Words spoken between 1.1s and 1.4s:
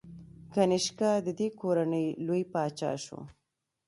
د